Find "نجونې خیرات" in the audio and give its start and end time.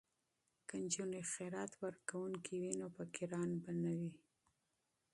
0.83-1.71